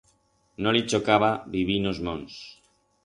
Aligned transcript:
No 0.67 0.71
li 0.77 0.81
chocaba 0.93 1.29
vivir 1.57 1.77
en 1.83 1.87
os 1.93 2.01
monts. 2.09 2.43